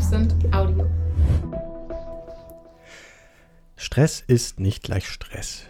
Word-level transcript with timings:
Absent 0.00 0.34
Audio. 0.54 0.88
Stress 3.76 4.24
ist 4.26 4.58
nicht 4.58 4.82
gleich 4.82 5.06
Stress. 5.06 5.64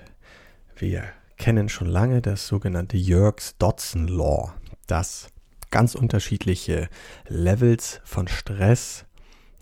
Wir 0.76 1.02
kennen 1.36 1.68
schon 1.68 1.88
lange 1.88 2.22
das 2.22 2.46
sogenannte 2.46 2.96
Yerkes-Dodson-Law, 2.96 4.54
das 4.86 5.30
ganz 5.72 5.96
unterschiedliche 5.96 6.88
Levels 7.26 8.00
von 8.04 8.28
Stress 8.28 9.04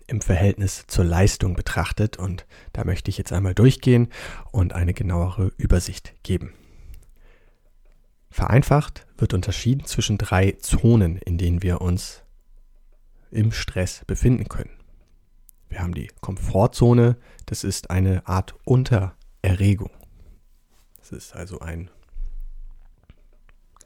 im 0.07 0.21
Verhältnis 0.21 0.85
zur 0.87 1.07
Leistung 1.07 1.57
betrachtet 1.57 2.19
und 2.19 2.45
da 2.75 2.85
möchte 2.85 3.09
ich 3.09 3.17
jetzt 3.17 3.33
einmal 3.33 3.55
durchgehen 3.55 4.09
und 4.53 4.75
eine 4.75 4.93
genauere 4.93 5.51
Übersicht 5.57 6.13
geben. 6.25 6.53
Vereinfacht 8.31 9.07
wird 9.17 9.33
unterschieden 9.33 9.87
zwischen 9.87 10.19
drei 10.19 10.59
Zonen, 10.61 11.17
in 11.17 11.39
denen 11.39 11.63
wir 11.63 11.81
uns 11.81 12.23
im 13.31 13.53
Stress 13.53 14.05
befinden 14.07 14.49
können. 14.49 14.71
Wir 15.69 15.81
haben 15.81 15.95
die 15.95 16.11
Komfortzone, 16.21 17.17
das 17.47 17.65
ist 17.65 17.91
eine 17.91 18.27
Art 18.27 18.55
Untererregung. 18.65 19.91
Das 20.99 21.13
ist 21.13 21.35
also 21.35 21.61
ein 21.61 21.91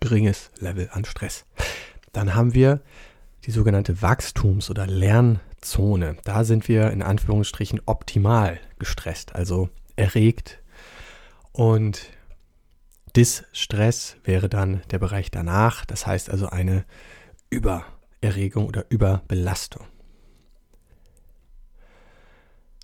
geringes 0.00 0.50
Level 0.58 0.88
an 0.92 1.04
Stress. 1.04 1.44
Dann 2.12 2.34
haben 2.34 2.54
wir 2.54 2.80
die 3.44 3.50
sogenannte 3.50 4.02
Wachstums- 4.02 4.70
oder 4.70 4.86
Lernzone. 4.86 6.16
Da 6.24 6.44
sind 6.44 6.68
wir 6.68 6.90
in 6.90 7.02
Anführungsstrichen 7.02 7.80
optimal 7.86 8.60
gestresst, 8.78 9.34
also 9.34 9.68
erregt. 9.96 10.60
Und 11.52 12.10
Distress 13.16 14.16
wäre 14.24 14.48
dann 14.48 14.82
der 14.90 14.98
Bereich 14.98 15.30
danach, 15.30 15.84
das 15.84 16.06
heißt 16.06 16.30
also 16.30 16.48
eine 16.48 16.84
Übererregung 18.22 18.66
oder 18.66 18.86
Überbelastung. 18.88 19.84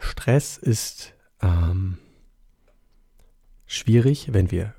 Stress 0.00 0.58
ist 0.58 1.14
ähm, 1.40 1.98
schwierig, 3.66 4.32
wenn 4.32 4.50
wir 4.50 4.74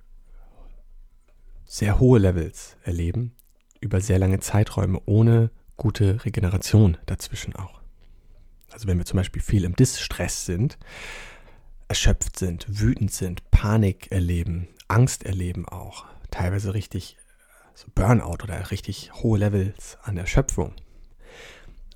sehr 1.65 1.99
hohe 1.99 2.19
Levels 2.19 2.75
erleben, 2.83 3.35
über 3.79 4.01
sehr 4.01 4.19
lange 4.19 4.39
Zeiträume, 4.39 5.01
ohne 5.05 5.49
gute 5.77 6.25
Regeneration 6.25 6.97
dazwischen 7.05 7.55
auch. 7.55 7.79
Also 8.69 8.87
wenn 8.87 8.97
wir 8.97 9.05
zum 9.05 9.17
Beispiel 9.17 9.41
viel 9.41 9.63
im 9.63 9.75
Distress 9.75 10.45
sind, 10.45 10.77
erschöpft 11.87 12.37
sind, 12.37 12.65
wütend 12.67 13.13
sind, 13.13 13.49
Panik 13.49 14.11
erleben, 14.11 14.67
Angst 14.89 15.23
erleben 15.23 15.67
auch, 15.67 16.05
teilweise 16.31 16.73
richtig 16.73 17.17
so 17.79 17.87
Burnout 17.95 18.43
oder 18.43 18.71
richtig 18.71 19.13
hohe 19.13 19.39
Levels 19.39 19.97
an 20.03 20.17
Erschöpfung, 20.17 20.73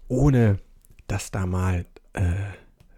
ohne 0.08 0.60
dass 1.08 1.30
da 1.30 1.46
mal 1.46 1.86
äh, 2.14 2.22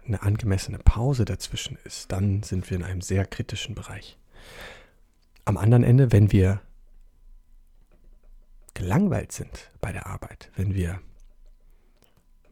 eine 0.06 0.22
angemessene 0.22 0.78
Pause 0.78 1.24
dazwischen 1.24 1.78
ist, 1.82 2.12
dann 2.12 2.44
sind 2.44 2.70
wir 2.70 2.76
in 2.76 2.84
einem 2.84 3.00
sehr 3.00 3.26
kritischen 3.26 3.74
Bereich. 3.74 4.16
Am 5.44 5.56
anderen 5.56 5.82
Ende, 5.82 6.12
wenn 6.12 6.30
wir 6.30 6.60
gelangweilt 8.74 9.32
sind 9.32 9.72
bei 9.80 9.90
der 9.90 10.06
Arbeit, 10.06 10.52
wenn 10.54 10.74
wir 10.74 11.00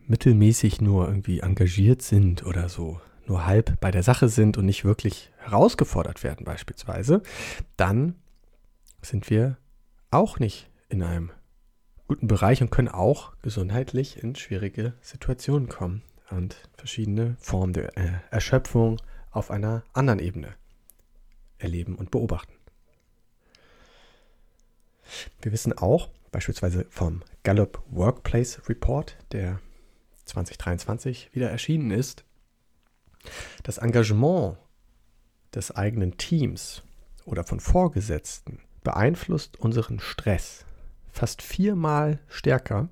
mittelmäßig 0.09 0.81
nur 0.81 1.07
irgendwie 1.07 1.41
engagiert 1.41 2.03
sind 2.03 2.45
oder 2.45 2.69
so, 2.69 3.01
nur 3.27 3.47
halb 3.47 3.81
bei 3.81 3.93
der 3.93 4.03
Sache 4.03 4.29
sind 4.29 4.59
und 4.59 4.67
nicht 4.67 4.85
wirklich 4.85 5.31
herausgefordert 5.39 6.25
werden 6.25 6.45
beispielsweise, 6.45 7.23
dann 7.77 8.17
sind 9.01 9.31
wir 9.31 9.59
auch 10.15 10.39
nicht 10.39 10.71
in 10.89 11.03
einem 11.03 11.31
guten 12.07 12.29
Bereich 12.29 12.63
und 12.63 12.71
können 12.71 12.89
auch 12.89 13.33
gesundheitlich 13.43 14.23
in 14.23 14.37
schwierige 14.37 14.95
Situationen 15.01 15.69
kommen 15.69 16.03
und 16.31 16.57
verschiedene 16.77 17.37
Formen 17.41 17.73
der 17.73 17.97
äh, 17.99 18.13
Erschöpfung 18.31 19.01
auf 19.31 19.51
einer 19.51 19.83
anderen 19.93 20.21
Ebene 20.21 20.55
erleben 21.59 21.97
und 21.97 22.11
beobachten. 22.11 22.53
Wir 25.43 25.53
wissen 25.53 25.77
auch, 25.77 26.09
beispielsweise 26.31 26.87
vom 26.91 27.23
Gallup 27.43 27.83
Workplace 27.91 28.69
Report, 28.69 29.17
der 29.33 29.61
2023 30.27 31.35
wieder 31.35 31.51
erschienen 31.51 31.91
ist, 31.91 32.25
das 33.65 33.79
Engagement 33.79 34.59
des 35.55 35.73
eigenen 35.73 36.17
Teams 36.17 36.83
oder 37.25 37.45
von 37.45 37.61
Vorgesetzten 37.61 38.61
beeinflusst 38.85 39.59
unseren 39.59 39.99
Stress 39.99 40.65
fast 41.11 41.43
viermal 41.43 42.21
stärker 42.29 42.89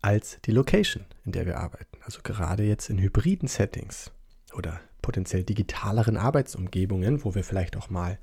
als 0.00 0.38
die 0.44 0.50
Location, 0.50 1.04
in 1.24 1.32
der 1.32 1.46
wir 1.46 1.58
arbeiten. 1.58 1.98
Also 2.04 2.20
gerade 2.22 2.64
jetzt 2.64 2.90
in 2.90 2.98
hybriden 2.98 3.48
Settings 3.48 4.10
oder 4.54 4.80
potenziell 5.00 5.44
digitaleren 5.44 6.16
Arbeitsumgebungen, 6.16 7.24
wo 7.24 7.34
wir 7.34 7.44
vielleicht 7.44 7.76
auch 7.76 7.88
mal 7.88 8.18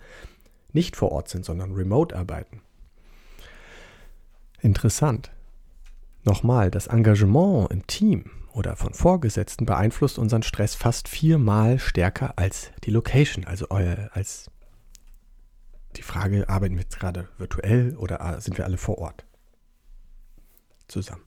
nicht 0.72 0.96
vor 0.96 1.12
Ort 1.12 1.30
sind, 1.30 1.46
sondern 1.46 1.74
remote 1.74 2.16
arbeiten. 2.16 2.62
Interessant. 4.62 5.32
Nochmal, 6.26 6.70
das 6.70 6.88
Engagement 6.88 7.72
im 7.72 7.88
Team 7.88 8.30
oder 8.52 8.76
von 8.76 8.94
Vorgesetzten 8.94 9.66
beeinflusst 9.66 10.20
unseren 10.20 10.44
Stress 10.44 10.76
fast 10.76 11.08
viermal 11.08 11.80
stärker 11.80 12.34
als 12.38 12.72
die 12.84 12.92
Location, 12.92 13.46
also 13.46 13.70
als 13.70 14.52
die 16.00 16.04
Frage, 16.04 16.48
arbeiten 16.48 16.76
wir 16.76 16.84
jetzt 16.84 16.98
gerade 16.98 17.28
virtuell 17.38 17.98
oder 17.98 18.40
sind 18.40 18.58
wir 18.58 18.64
alle 18.64 18.78
vor 18.78 19.00
Ort? 19.00 19.26
Zusammen. 20.88 21.24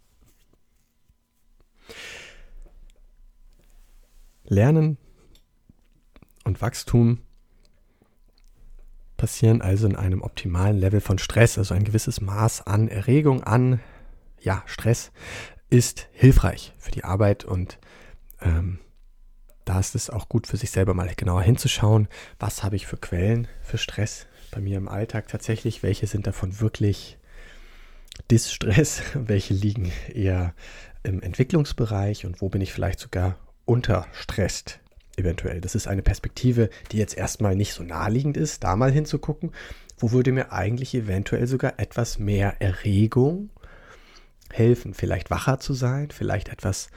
Lernen 4.44 4.96
und 6.44 6.62
Wachstum 6.62 7.20
passieren 9.18 9.60
also 9.60 9.86
in 9.86 9.94
einem 9.94 10.22
optimalen 10.22 10.78
Level 10.78 11.02
von 11.02 11.18
Stress, 11.18 11.58
also 11.58 11.74
ein 11.74 11.84
gewisses 11.84 12.22
Maß 12.22 12.66
an 12.66 12.88
Erregung, 12.88 13.44
an 13.44 13.78
ja, 14.40 14.62
Stress 14.64 15.12
ist 15.68 16.08
hilfreich 16.12 16.72
für 16.78 16.90
die 16.90 17.04
Arbeit 17.04 17.44
und 17.44 17.78
ähm, 18.40 18.78
da 19.66 19.78
ist 19.78 19.94
es 19.94 20.08
auch 20.08 20.30
gut 20.30 20.46
für 20.46 20.56
sich 20.56 20.70
selber 20.70 20.94
mal 20.94 21.14
genauer 21.14 21.42
hinzuschauen, 21.42 22.08
was 22.38 22.64
habe 22.64 22.76
ich 22.76 22.86
für 22.86 22.96
Quellen 22.96 23.48
für 23.60 23.78
Stress 23.78 24.26
bei 24.52 24.60
mir 24.60 24.76
im 24.76 24.86
Alltag 24.86 25.26
tatsächlich, 25.26 25.82
welche 25.82 26.06
sind 26.06 26.28
davon 26.28 26.60
wirklich 26.60 27.18
Distress, 28.30 29.02
welche 29.14 29.54
liegen 29.54 29.90
eher 30.12 30.54
im 31.02 31.20
Entwicklungsbereich 31.20 32.24
und 32.24 32.40
wo 32.40 32.48
bin 32.48 32.60
ich 32.60 32.72
vielleicht 32.72 33.00
sogar 33.00 33.36
unterstresst 33.64 34.78
eventuell. 35.16 35.60
Das 35.60 35.74
ist 35.74 35.88
eine 35.88 36.02
Perspektive, 36.02 36.70
die 36.92 36.98
jetzt 36.98 37.16
erstmal 37.16 37.56
nicht 37.56 37.72
so 37.72 37.82
naheliegend 37.82 38.36
ist, 38.36 38.62
da 38.62 38.76
mal 38.76 38.92
hinzugucken. 38.92 39.52
Wo 39.98 40.12
würde 40.12 40.32
mir 40.32 40.52
eigentlich 40.52 40.94
eventuell 40.94 41.46
sogar 41.46 41.78
etwas 41.78 42.18
mehr 42.18 42.60
Erregung 42.60 43.50
helfen? 44.50 44.94
Vielleicht 44.94 45.30
wacher 45.30 45.60
zu 45.60 45.74
sein, 45.74 46.10
vielleicht 46.10 46.48
etwas, 46.48 46.88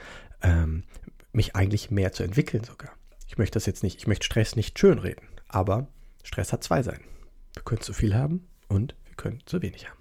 ähm, 0.42 0.84
mich 1.32 1.56
eigentlich 1.56 1.92
mehr 1.92 2.14
zu 2.14 2.24
entwickeln 2.24 2.64
sogar. 2.64 2.92
Ich 3.28 3.38
möchte 3.38 3.56
das 3.56 3.66
jetzt 3.66 3.84
nicht, 3.84 3.98
ich 3.98 4.08
möchte 4.08 4.26
Stress 4.26 4.56
nicht 4.56 4.78
schönreden, 4.78 5.28
aber 5.48 5.88
Stress 6.24 6.54
hat 6.54 6.64
zwei 6.64 6.82
Seiten. 6.84 7.15
Wir 7.56 7.64
können 7.64 7.82
zu 7.82 7.94
viel 7.94 8.16
haben 8.16 8.48
und 8.68 8.96
wir 9.06 9.16
können 9.16 9.42
zu 9.46 9.62
wenig 9.62 9.90
haben. 9.90 10.00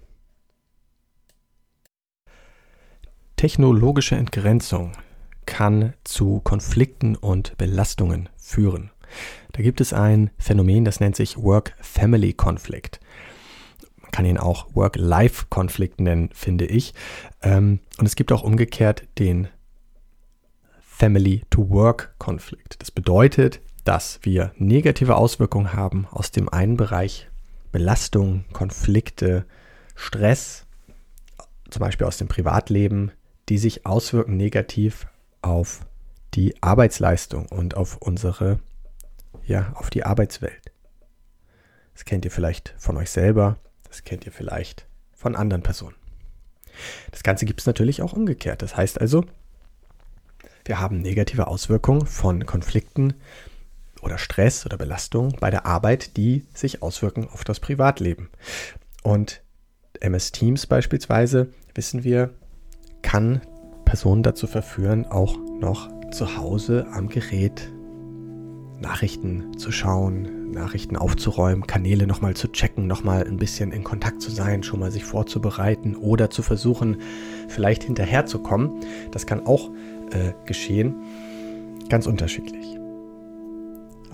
Technologische 3.37 4.15
Entgrenzung 4.15 4.93
kann 5.45 5.93
zu 6.03 6.41
Konflikten 6.41 7.15
und 7.15 7.57
Belastungen 7.57 8.29
führen. 8.37 8.91
Da 9.51 9.61
gibt 9.61 9.81
es 9.81 9.93
ein 9.93 10.31
Phänomen, 10.37 10.85
das 10.85 10.99
nennt 10.99 11.15
sich 11.15 11.37
Work-Family-Konflikt. 11.37 12.99
Man 14.01 14.11
kann 14.11 14.25
ihn 14.25 14.37
auch 14.37 14.73
Work-Life-Konflikt 14.73 16.01
nennen, 16.01 16.29
finde 16.33 16.65
ich. 16.65 16.93
Ähm, 17.41 17.79
und 17.97 18.05
es 18.05 18.15
gibt 18.15 18.31
auch 18.31 18.43
umgekehrt 18.43 19.03
den 19.19 19.47
Family-to-Work-Konflikt. 20.79 22.81
Das 22.81 22.91
bedeutet, 22.91 23.61
dass 23.83 24.19
wir 24.23 24.51
negative 24.57 25.15
Auswirkungen 25.15 25.73
haben 25.73 26.07
aus 26.09 26.31
dem 26.31 26.49
einen 26.49 26.77
Bereich 26.77 27.29
Belastung, 27.75 28.45
Konflikte, 28.53 29.45
Stress, 29.95 30.65
zum 31.69 31.81
Beispiel 31.81 32.07
aus 32.07 32.15
dem 32.15 32.29
Privatleben, 32.29 33.11
die 33.49 33.57
sich 33.57 33.85
auswirken 33.85 34.37
negativ 34.37 35.07
auf 35.41 35.81
die 36.35 36.55
Arbeitsleistung 36.63 37.47
und 37.47 37.75
auf 37.75 37.97
unsere, 37.97 38.61
ja, 39.45 39.73
auf 39.75 39.89
die 39.89 40.05
Arbeitswelt. 40.05 40.71
Das 41.93 42.05
kennt 42.05 42.23
ihr 42.23 42.31
vielleicht 42.31 42.73
von 42.77 42.95
euch 42.95 43.09
selber, 43.09 43.57
das 43.89 44.05
kennt 44.05 44.25
ihr 44.25 44.31
vielleicht 44.31 44.87
von 45.13 45.35
anderen 45.35 45.61
Personen. 45.61 45.97
Das 47.11 47.23
Ganze 47.23 47.45
gibt 47.45 47.59
es 47.59 47.67
natürlich 47.67 48.01
auch 48.01 48.13
umgekehrt. 48.13 48.61
Das 48.61 48.77
heißt 48.77 49.01
also, 49.01 49.25
wir 50.63 50.79
haben 50.79 51.01
negative 51.01 51.47
Auswirkungen 51.47 52.05
von 52.05 52.45
Konflikten 52.45 53.15
oder 54.05 54.17
Stress 54.17 54.65
oder 54.65 54.77
Belastung 54.77 55.35
bei 55.39 55.49
der 55.49 55.65
Arbeit, 55.65 56.15
die 56.15 56.45
sich 56.53 56.81
auswirken 56.81 57.27
auf 57.33 57.43
das 57.43 57.59
Privatleben. 57.59 58.29
Und 59.03 59.41
MS 59.99 60.31
Teams 60.31 60.67
beispielsweise, 60.67 61.49
wissen 61.73 62.03
wir, 62.03 62.29
kann 63.01 63.41
Personen 63.83 64.23
dazu 64.23 64.47
verführen, 64.47 65.05
auch 65.05 65.37
noch 65.59 65.89
zu 66.11 66.37
Hause 66.37 66.87
am 66.93 67.09
Gerät 67.09 67.69
Nachrichten 68.79 69.57
zu 69.57 69.71
schauen, 69.71 70.51
Nachrichten 70.51 70.97
aufzuräumen, 70.97 71.65
Kanäle 71.65 72.07
nochmal 72.07 72.35
zu 72.35 72.49
checken, 72.49 72.87
nochmal 72.87 73.25
ein 73.25 73.37
bisschen 73.37 73.71
in 73.71 73.83
Kontakt 73.83 74.21
zu 74.21 74.31
sein, 74.31 74.63
schon 74.63 74.79
mal 74.79 74.91
sich 74.91 75.05
vorzubereiten 75.05 75.95
oder 75.95 76.29
zu 76.29 76.43
versuchen, 76.43 76.97
vielleicht 77.47 77.83
hinterherzukommen. 77.83 78.81
Das 79.11 79.25
kann 79.25 79.45
auch 79.47 79.69
äh, 80.11 80.33
geschehen. 80.45 80.95
Ganz 81.89 82.05
unterschiedlich. 82.05 82.77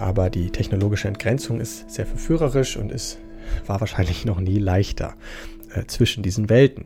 Aber 0.01 0.31
die 0.31 0.50
technologische 0.50 1.07
Entgrenzung 1.07 1.59
ist 1.59 1.92
sehr 1.92 2.07
verführerisch 2.07 2.75
und 2.75 2.92
es 2.92 3.19
war 3.68 3.80
wahrscheinlich 3.81 4.25
noch 4.25 4.39
nie 4.39 4.57
leichter 4.57 5.13
äh, 5.75 5.86
zwischen 5.86 6.24
diesen 6.24 6.50
Welten. 6.50 6.86